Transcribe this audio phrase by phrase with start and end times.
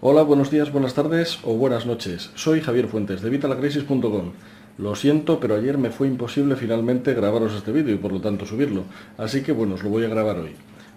[0.00, 2.30] Hola, buenos días, buenas tardes o buenas noches.
[2.36, 4.30] Soy Javier Fuentes de Vitalacrisis.com.
[4.78, 8.46] Lo siento, pero ayer me fue imposible finalmente grabaros este vídeo y por lo tanto
[8.46, 8.84] subirlo.
[9.16, 10.52] Así que bueno, os lo voy a grabar hoy.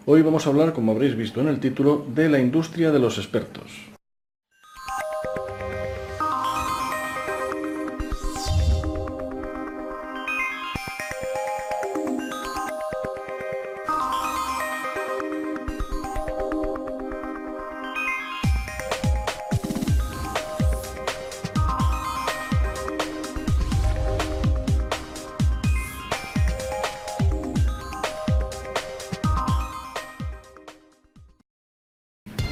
[0.05, 3.17] Hoy vamos a hablar, como habréis visto en el título, de la industria de los
[3.17, 3.71] expertos.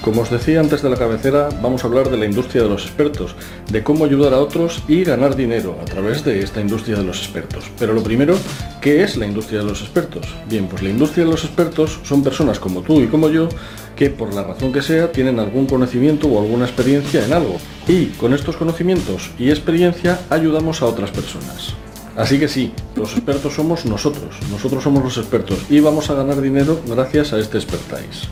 [0.10, 2.88] Como os decía antes de la cabecera, vamos a hablar de la industria de los
[2.88, 3.36] expertos,
[3.72, 7.20] de cómo ayudar a otros y ganar dinero a través de esta industria de los
[7.20, 7.66] expertos.
[7.78, 8.36] Pero lo primero,
[8.82, 10.26] ¿qué es la industria de los expertos?
[10.50, 13.50] Bien, pues la industria de los expertos son personas como tú y como yo
[13.96, 17.58] que por la razón que sea tienen algún conocimiento o alguna experiencia en algo.
[17.88, 21.76] Y con estos conocimientos y experiencia ayudamos a otras personas.
[22.16, 26.42] Así que sí, los expertos somos nosotros, nosotros somos los expertos y vamos a ganar
[26.42, 28.28] dinero gracias a este expertise.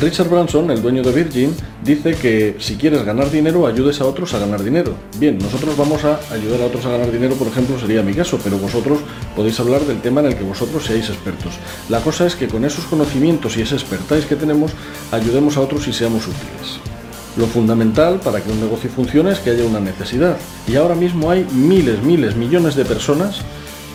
[0.00, 4.34] Richard Branson, el dueño de Virgin, dice que si quieres ganar dinero, ayudes a otros
[4.34, 4.94] a ganar dinero.
[5.18, 8.38] Bien, nosotros vamos a ayudar a otros a ganar dinero, por ejemplo, sería mi caso,
[8.44, 8.98] pero vosotros
[9.34, 11.54] podéis hablar del tema en el que vosotros seáis expertos.
[11.88, 14.72] La cosa es que con esos conocimientos y esa expertise que tenemos,
[15.12, 16.78] ayudemos a otros y seamos útiles.
[17.38, 20.36] Lo fundamental para que un negocio funcione es que haya una necesidad.
[20.68, 23.42] Y ahora mismo hay miles, miles, millones de personas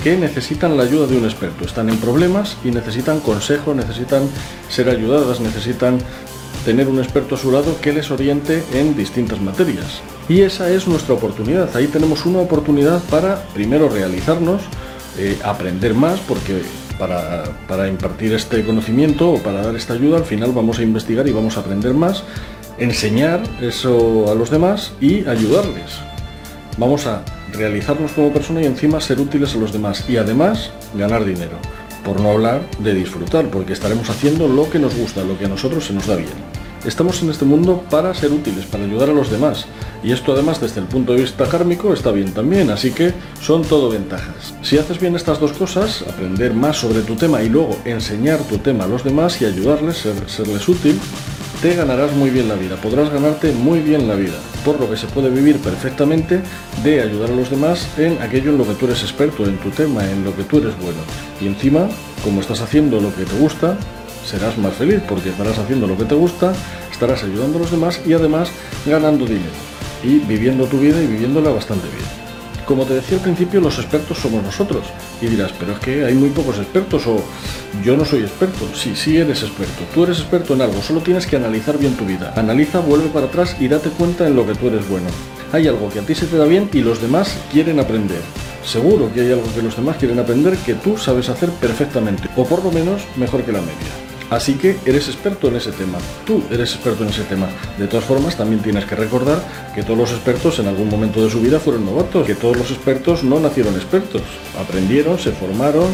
[0.04, 1.66] que necesitan la ayuda de un experto.
[1.66, 4.24] Están en problemas y necesitan consejo, necesitan
[4.70, 6.00] ser ayudadas, necesitan
[6.66, 10.02] tener un experto a su lado que les oriente en distintas materias.
[10.30, 11.76] Y esa es nuestra oportunidad.
[11.76, 14.62] Ahí tenemos una oportunidad para primero realizarnos,
[15.18, 16.62] eh, aprender más, porque
[16.98, 21.28] para, para impartir este conocimiento o para dar esta ayuda, al final vamos a investigar
[21.28, 22.24] y vamos a aprender más,
[22.78, 25.98] enseñar eso a los demás y ayudarles.
[26.78, 31.26] Vamos a realizarnos como persona y encima ser útiles a los demás y además ganar
[31.26, 31.58] dinero.
[32.04, 35.50] Por no hablar de disfrutar, porque estaremos haciendo lo que nos gusta, lo que a
[35.50, 36.30] nosotros se nos da bien.
[36.86, 39.68] Estamos en este mundo para ser útiles, para ayudar a los demás.
[40.04, 43.62] Y esto además desde el punto de vista kármico está bien también, así que son
[43.62, 44.56] todo ventajas.
[44.64, 48.58] Si haces bien estas dos cosas, aprender más sobre tu tema y luego enseñar tu
[48.58, 51.00] tema a los demás y ayudarles, serles útil,
[51.62, 54.34] te ganarás muy bien la vida, podrás ganarte muy bien la vida,
[54.66, 56.42] por lo que se puede vivir perfectamente
[56.84, 59.70] de ayudar a los demás en aquello en lo que tú eres experto, en tu
[59.70, 60.98] tema, en lo que tú eres bueno.
[61.40, 61.88] Y encima,
[62.24, 63.78] como estás haciendo lo que te gusta,
[64.26, 66.52] serás más feliz porque estarás haciendo lo que te gusta,
[66.92, 68.50] estarás ayudando a los demás y además
[68.88, 69.52] ganando dinero
[70.04, 72.21] y viviendo tu vida y viviéndola bastante bien.
[72.66, 74.86] Como te decía al principio, los expertos somos nosotros.
[75.22, 77.22] Y dirás, pero es que hay muy pocos expertos o
[77.84, 78.68] yo no soy experto.
[78.74, 79.84] Sí, sí eres experto.
[79.94, 82.34] Tú eres experto en algo, solo tienes que analizar bien tu vida.
[82.36, 85.08] Analiza, vuelve para atrás y date cuenta en lo que tú eres bueno.
[85.52, 88.22] Hay algo que a ti se te da bien y los demás quieren aprender.
[88.64, 92.46] Seguro que hay algo que los demás quieren aprender que tú sabes hacer perfectamente, o
[92.46, 94.11] por lo menos mejor que la media.
[94.32, 97.50] Así que eres experto en ese tema, tú eres experto en ese tema.
[97.78, 99.44] De todas formas, también tienes que recordar
[99.76, 102.72] que todos los expertos en algún momento de su vida fueron novatos, que todos los
[102.72, 104.22] expertos no nacieron expertos,
[104.58, 105.88] aprendieron, se formaron,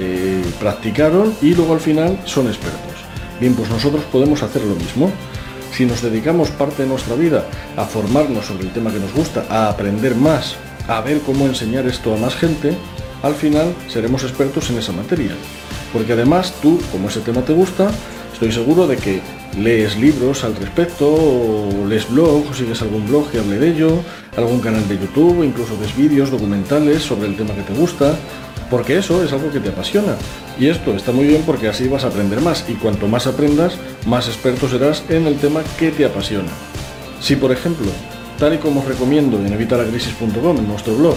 [0.00, 2.94] eh, practicaron y luego al final son expertos.
[3.38, 5.12] Bien, pues nosotros podemos hacer lo mismo.
[5.70, 7.44] Si nos dedicamos parte de nuestra vida
[7.76, 10.56] a formarnos sobre el tema que nos gusta, a aprender más,
[10.88, 12.74] a ver cómo enseñar esto a más gente,
[13.22, 15.32] al final seremos expertos en esa materia.
[15.94, 17.88] Porque además tú, como ese tema te gusta,
[18.32, 19.22] estoy seguro de que
[19.56, 24.00] lees libros al respecto, o lees blogs, o sigues algún blog que hable de ello,
[24.36, 28.16] algún canal de YouTube, incluso ves vídeos documentales sobre el tema que te gusta,
[28.68, 30.16] porque eso es algo que te apasiona.
[30.58, 33.74] Y esto está muy bien porque así vas a aprender más, y cuanto más aprendas,
[34.04, 36.50] más experto serás en el tema que te apasiona.
[37.20, 37.86] Si por ejemplo,
[38.38, 41.14] tal y como os recomiendo en evitalacrisis.com, en nuestro blog,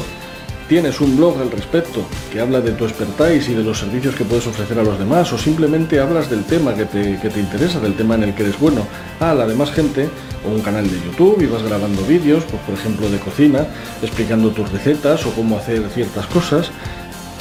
[0.68, 4.26] tienes un blog al respecto que habla de tu expertise y de los servicios que
[4.26, 8.16] puedes ofrecer a los demás, o simplemente hablas del tema que te, interesa, del tema
[8.16, 8.86] en el que eres bueno,
[9.20, 10.10] a la demás gente,
[10.46, 13.66] o un canal de YouTube y vas grabando vídeos, pues, por ejemplo de cocina,
[14.02, 16.70] explicando tus recetas o cómo hacer ciertas cosas,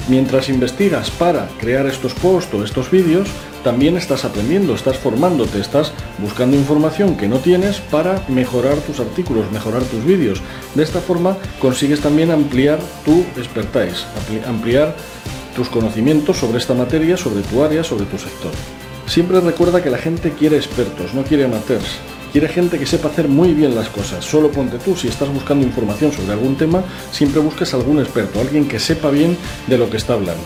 [0.08, 3.28] mientras investigas para crear estos posts o estos vídeos,
[3.64, 9.50] también estás aprendiendo, estás formándote, estás buscando información que no tienes para mejorar tus artículos,
[9.50, 10.40] mejorar tus vídeos.
[10.74, 14.06] De esta forma consigues también ampliar tu expertise,
[14.46, 14.94] ampliar
[15.56, 18.52] tus conocimientos sobre esta materia, sobre tu área, sobre tu sector.
[19.06, 21.98] Siempre recuerda que la gente quiere expertos, no quiere amateurs.
[22.36, 24.22] Quiere gente que sepa hacer muy bien las cosas.
[24.22, 28.68] Solo ponte tú, si estás buscando información sobre algún tema, siempre busques algún experto, alguien
[28.68, 30.44] que sepa bien de lo que está hablando.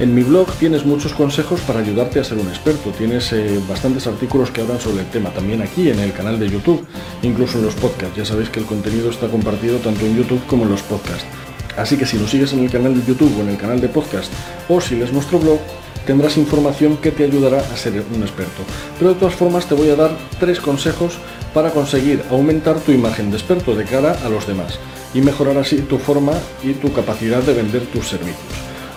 [0.00, 2.90] En mi blog tienes muchos consejos para ayudarte a ser un experto.
[2.90, 6.50] Tienes eh, bastantes artículos que hablan sobre el tema, también aquí en el canal de
[6.50, 6.84] YouTube,
[7.22, 8.16] incluso en los podcasts.
[8.16, 11.24] Ya sabéis que el contenido está compartido tanto en YouTube como en los podcasts.
[11.76, 13.88] Así que si lo sigues en el canal de YouTube o en el canal de
[13.88, 14.32] podcast
[14.68, 15.60] o si lees nuestro blog,
[16.06, 18.62] tendrás información que te ayudará a ser un experto.
[18.98, 21.14] Pero de todas formas te voy a dar tres consejos
[21.54, 24.78] para conseguir aumentar tu imagen de experto de cara a los demás
[25.14, 26.32] y mejorar así tu forma
[26.62, 28.36] y tu capacidad de vender tus servicios.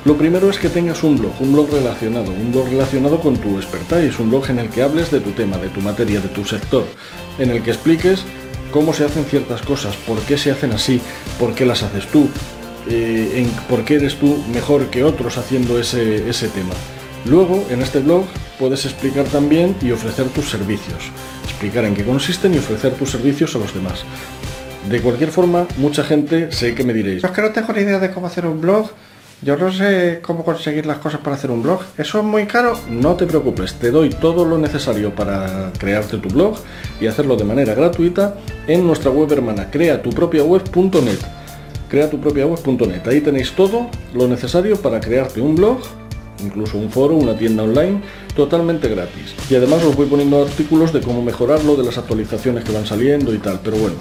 [0.05, 3.57] Lo primero es que tengas un blog, un blog relacionado, un blog relacionado con tu
[3.57, 6.45] expertise, un blog en el que hables de tu tema, de tu materia, de tu
[6.45, 6.85] sector,
[7.39, 8.23] en el que expliques
[8.71, 11.01] cómo se hacen ciertas cosas, por qué se hacen así,
[11.39, 12.29] por qué las haces tú,
[12.89, 16.73] eh, en por qué eres tú mejor que otros haciendo ese, ese tema.
[17.25, 18.25] Luego, en este blog,
[18.59, 21.09] puedes explicar también y ofrecer tus servicios,
[21.43, 24.03] explicar en qué consisten y ofrecer tus servicios a los demás.
[24.89, 27.97] De cualquier forma, mucha gente sé que me diréis, es que no tengo ni idea
[27.97, 28.91] de cómo hacer un blog,
[29.41, 32.79] yo no sé cómo conseguir las cosas para hacer un blog, eso es muy caro.
[32.89, 36.57] No te preocupes, te doy todo lo necesario para crearte tu blog
[37.01, 38.35] y hacerlo de manera gratuita
[38.67, 41.44] en nuestra web hermana creatupropiaweb.net
[41.89, 43.07] creatupropiaweb.net.
[43.07, 45.79] Ahí tenéis todo lo necesario para crearte un blog,
[46.43, 48.01] incluso un foro, una tienda online,
[48.35, 49.35] totalmente gratis.
[49.49, 53.33] Y además os voy poniendo artículos de cómo mejorarlo, de las actualizaciones que van saliendo
[53.33, 53.59] y tal.
[53.63, 53.95] Pero bueno,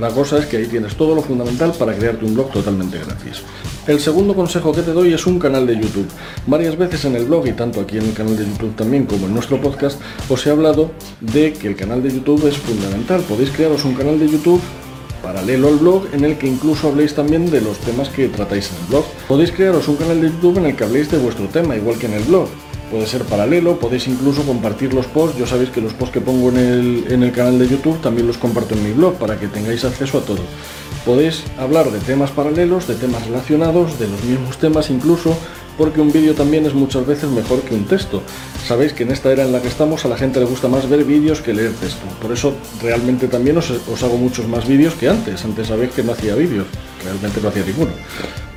[0.00, 3.42] la cosa es que ahí tienes todo lo fundamental para crearte un blog totalmente gratis.
[3.86, 6.06] El segundo consejo que te doy es un canal de YouTube.
[6.46, 9.26] Varias veces en el blog y tanto aquí en el canal de YouTube también como
[9.26, 13.22] en nuestro podcast os he hablado de que el canal de YouTube es fundamental.
[13.22, 14.60] Podéis crearos un canal de YouTube
[15.38, 18.76] paralelo al blog en el que incluso habléis también de los temas que tratáis en
[18.78, 19.04] el blog.
[19.28, 22.06] Podéis crearos un canal de YouTube en el que habléis de vuestro tema, igual que
[22.06, 22.48] en el blog.
[22.90, 25.38] Puede ser paralelo, podéis incluso compartir los posts.
[25.38, 28.26] Yo sabéis que los posts que pongo en el, en el canal de YouTube también
[28.26, 30.40] los comparto en mi blog para que tengáis acceso a todo.
[31.06, 35.36] Podéis hablar de temas paralelos, de temas relacionados, de los mismos temas incluso,
[35.78, 38.20] porque un vídeo también es muchas veces mejor que un texto.
[38.66, 40.88] Sabéis que en esta era en la que estamos a la gente le gusta más
[40.88, 42.04] ver vídeos que leer texto.
[42.20, 43.70] Por eso realmente también os,
[44.02, 45.44] hago muchos más vídeos que antes.
[45.44, 46.66] Antes sabéis que no hacía vídeos,
[47.04, 47.92] realmente no hacía ninguno.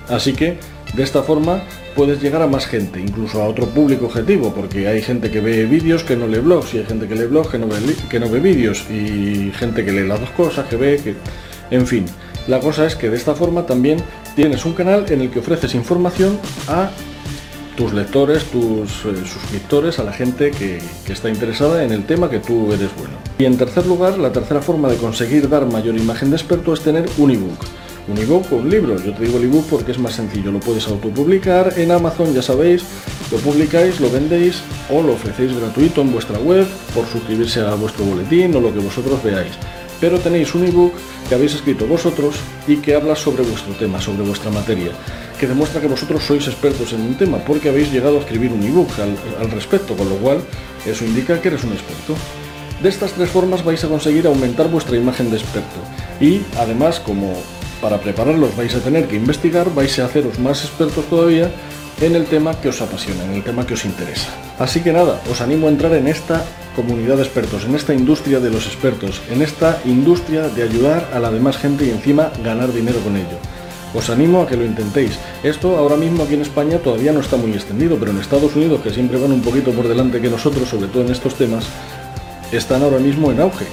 [0.10, 0.58] Así que
[0.96, 1.64] de esta forma
[1.96, 5.66] puedes llegar a más gente, incluso a otro público objetivo, porque hay gente que ve
[5.66, 7.78] vídeos que no lee blogs y hay gente que lee blogs que no ve,
[8.10, 11.16] que no ve vídeos y gente que lee las dos cosas, que ve, que...
[11.70, 12.06] En fin,
[12.48, 14.00] la cosa es que de esta forma también
[14.36, 16.90] tienes un canal en el que ofreces información a
[17.82, 20.80] tus lectores, tus eh, suscriptores, a la gente que,
[21.12, 23.16] está interesada en el tema que tú eres bueno.
[23.40, 26.82] Y en tercer lugar, la tercera forma de conseguir dar mayor imagen de experto es
[26.82, 27.66] tener un ebook.
[28.08, 29.04] Un ebook o un libro.
[29.04, 30.52] Yo te digo el ebook porque es más sencillo.
[30.52, 32.84] Lo puedes autopublicar en Amazon, ya sabéis.
[33.32, 34.62] Lo publicáis, lo vendéis
[34.92, 38.80] o lo ofrecéis gratuito en vuestra web por suscribirse a vuestro boletín o lo que
[38.80, 39.54] vosotros veáis.
[40.02, 40.94] Pero tenéis un ebook
[41.30, 42.36] que habéis escrito vosotros
[42.68, 44.92] y que habla sobre vuestro tema, sobre vuestra materia
[45.42, 48.62] que demuestra que vosotros sois expertos en un tema, porque habéis llegado a escribir un
[48.62, 50.38] ebook al, respecto, con lo cual
[50.86, 52.14] eso indica que eres un experto.
[52.80, 55.82] De estas tres formas vais a conseguir aumentar vuestra imagen de experto
[56.20, 57.34] y además como
[57.82, 61.50] para prepararlos vais a tener que investigar, vais a haceros más expertos todavía
[62.00, 64.30] en el tema que os apasiona, en el tema que os interesa.
[64.60, 66.46] Así que nada, os animo a entrar en esta
[66.76, 71.20] comunidad de expertos, en esta industria de los expertos, en esta industria de ayudar a
[71.20, 73.38] la demás gente y encima ganar dinero con ello.
[73.94, 75.20] Os animo a que lo intentéis.
[75.44, 78.82] Esto ahora mismo aquí en España todavía no está muy extendido, pero en Estados Unidos,
[78.82, 81.66] que siempre van un poquito por delante que nosotros, sobre todo en estos temas,
[82.54, 83.66] están ahora mismo en auge.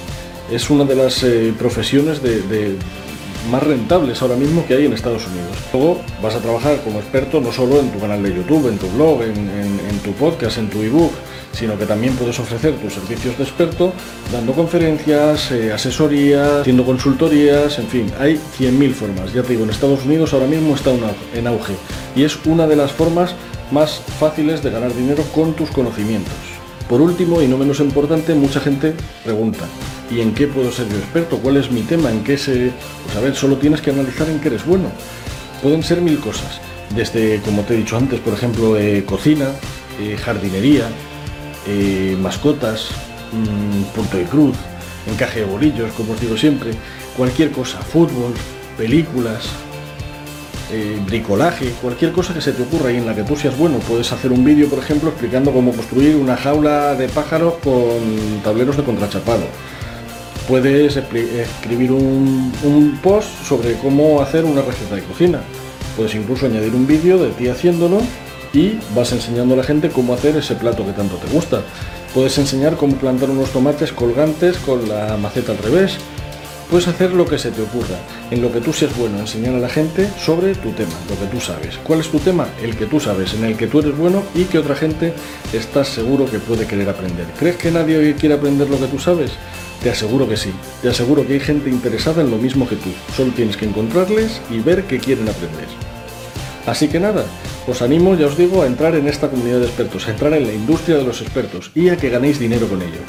[0.51, 2.75] Es una de las eh, profesiones de,
[3.49, 5.55] más rentables ahora mismo que hay en Estados Unidos.
[5.71, 8.89] Luego vas a trabajar como experto no solo en tu canal de YouTube, en tu
[8.89, 11.13] blog, en tu podcast, en tu ebook,
[11.51, 13.93] sino que también puedes ofrecer tus servicios de experto
[14.31, 19.33] dando conferencias, eh, asesorías, haciendo consultorías, en fin, hay 100.000 formas.
[19.33, 20.91] Ya te digo, en Estados Unidos ahora mismo está
[21.33, 21.73] en auge
[22.15, 23.35] y es una de las formas
[23.71, 26.33] más fáciles de ganar dinero con tus conocimientos.
[26.89, 29.65] Por último, y no menos importante, mucha gente pregunta,
[30.09, 31.37] ¿y en qué puedo ser yo experto?
[31.37, 32.09] ¿Cuál es mi tema?
[32.09, 32.71] ¿En qué se...?
[33.05, 34.89] Pues a ver, solo tienes que analizar en qué eres bueno.
[35.61, 36.59] Pueden ser mil cosas,
[36.95, 39.49] desde, como te he dicho antes, por ejemplo, eh, cocina,
[40.01, 40.87] eh, jardinería,
[41.67, 42.89] eh, mascotas,
[43.31, 44.55] mm, punto de cruz,
[45.07, 46.71] encaje de bolillos, como os digo siempre,
[47.15, 48.33] cualquier cosa, fútbol,
[48.77, 49.49] películas,
[50.71, 53.79] eh, bricolaje, cualquier cosa que se te ocurra y en la que tú seas bueno.
[53.79, 58.77] Puedes hacer un vídeo, por ejemplo, explicando cómo construir una jaula de pájaros con tableros
[58.77, 59.43] de contrachapado.
[60.47, 65.41] Puedes escribir un, un post sobre cómo hacer una receta de cocina.
[65.95, 68.01] Puedes incluso añadir un vídeo de ti haciéndolo
[68.53, 71.61] y vas enseñando a la gente cómo hacer ese plato que tanto te gusta.
[72.13, 75.97] Puedes enseñar cómo plantar unos tomates colgantes con la maceta al revés.
[76.69, 77.97] Puedes hacer lo que se te ocurra,
[78.29, 81.25] en lo que tú seas bueno, enseñar a la gente sobre tu tema, lo que
[81.25, 81.77] tú sabes.
[81.83, 82.47] ¿Cuál es tu tema?
[82.61, 85.13] El que tú sabes, en el que tú eres bueno y que otra gente
[85.51, 87.25] estás seguro que puede querer aprender.
[87.39, 89.31] ¿Crees que nadie hoy quiere aprender lo que tú sabes?
[89.81, 90.51] Te aseguro que sí.
[90.83, 92.89] Te aseguro que hay gente interesada en lo mismo que tú.
[93.15, 95.65] Solo tienes que encontrarles y ver qué quieren aprender.
[96.67, 97.25] Así que nada,
[97.67, 100.47] os animo, ya os digo, a entrar en esta comunidad de expertos, a entrar en
[100.47, 103.01] la industria de los expertos y a que ganéis dinero con ello.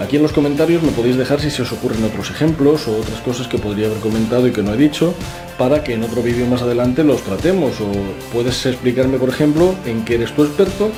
[0.00, 3.20] Aquí en los comentarios me podéis dejar si se os ocurren otros ejemplos o otras
[3.20, 5.14] cosas que podría haber comentado y que no he dicho
[5.58, 7.88] para que en otro vídeo más adelante los tratemos o
[8.32, 10.90] puedes explicarme por ejemplo en qué eres tu experto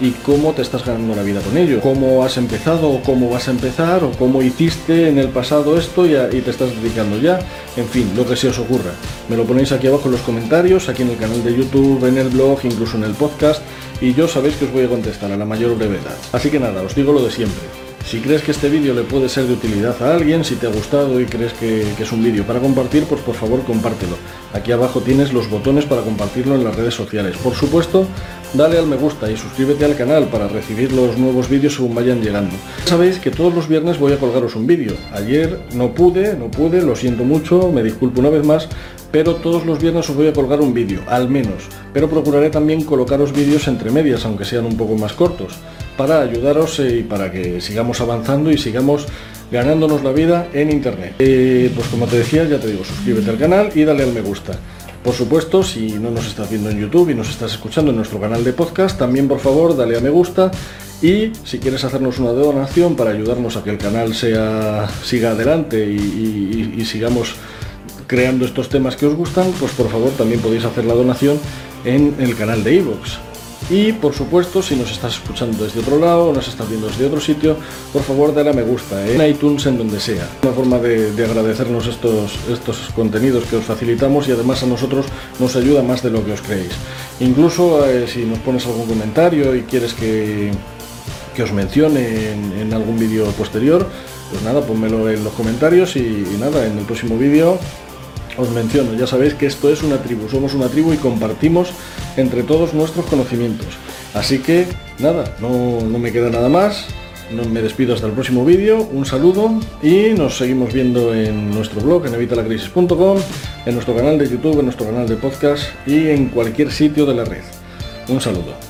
[0.00, 3.48] y cómo te estás ganando la vida con ello, cómo has empezado o cómo vas
[3.48, 7.38] a empezar o cómo hiciste en el pasado esto y, y, te estás dedicando ya,
[7.76, 8.92] en fin, lo que se os ocurra.
[9.28, 12.18] Me lo ponéis aquí abajo en los comentarios, aquí en el canal de YouTube, en
[12.18, 13.62] el blog, incluso en el podcast
[14.00, 16.16] y yo sabéis que os voy a contestar a la mayor brevedad.
[16.32, 17.87] Así que nada, os digo lo de siempre.
[18.04, 20.70] Si crees que este vídeo le puede ser de utilidad a alguien, si te ha
[20.70, 24.16] gustado y crees que, es un vídeo para compartir, pues por favor compártelo.
[24.54, 27.36] Aquí abajo tienes los botones para compartirlo en las redes sociales.
[27.36, 28.06] Por supuesto,
[28.54, 32.22] dale al me gusta y suscríbete al canal para recibir los nuevos vídeos según vayan
[32.22, 32.56] llegando.
[32.86, 34.94] Sabéis que todos los viernes voy a colgaros un vídeo.
[35.12, 38.68] Ayer no pude, no pude, lo siento mucho, me disculpo una vez más,
[39.12, 41.64] pero todos los viernes os voy a colgar un vídeo, al menos.
[41.92, 45.54] Pero procuraré también colocaros vídeos entre medias, aunque sean un poco más cortos,
[45.98, 49.06] para ayudaros y para que sigamos avanzando y sigamos
[49.50, 51.16] ganándonos la vida en internet.
[51.18, 54.22] Eh, pues como te decía, ya te digo, suscríbete al canal y dale al me
[54.22, 54.52] gusta.
[55.02, 58.20] Por supuesto, si no nos estás viendo en YouTube y nos estás escuchando en nuestro
[58.20, 60.50] canal de podcast, también por favor dale a me gusta
[61.02, 65.84] y si quieres hacernos una donación para ayudarnos a que el canal sea, siga adelante
[65.84, 67.34] y sigamos
[68.06, 71.38] creando estos temas que os gustan, pues por favor también podéis hacer la donación
[71.84, 73.27] en el canal de iVoox.
[73.70, 77.20] Y por supuesto, si nos estás escuchando desde otro lado nos estás viendo desde otro
[77.20, 77.56] sitio,
[77.92, 79.14] por favor dale a me gusta ¿eh?
[79.14, 80.26] en iTunes, en donde sea.
[80.42, 85.04] Una forma de, de, agradecernos estos, estos contenidos que os facilitamos y además a nosotros
[85.38, 86.72] nos ayuda más de lo que os creéis.
[87.20, 90.50] Incluso eh, si nos pones algún comentario y quieres que,
[91.36, 93.86] que os mencione en, algún vídeo posterior,
[94.30, 97.58] pues nada, ponmelo en los comentarios y nada, en el próximo vídeo
[98.38, 101.70] os menciono, ya sabéis que esto es una tribu, somos una tribu y compartimos
[102.16, 103.68] entre todos nuestros conocimientos.
[104.14, 104.66] Así que
[104.98, 106.86] nada, no, no me queda nada más,
[107.30, 112.06] me despido hasta el próximo vídeo, un saludo y nos seguimos viendo en nuestro blog
[112.06, 113.18] en evitalacrisis.com,
[113.66, 117.14] en nuestro canal de YouTube, en nuestro canal de podcast y en cualquier sitio de
[117.14, 117.42] la red.
[118.08, 118.67] Un saludo.